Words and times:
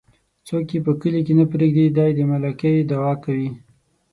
څوک 0.47 0.67
يې 0.73 0.79
په 0.85 0.91
کلي 1.01 1.21
کې 1.25 1.33
نه 1.39 1.45
پرېږدي 1.53 1.85
،دى 1.97 2.09
د 2.17 2.19
ملکۍ 2.31 2.75
دعوه 2.89 3.13
کوي. 3.23 3.49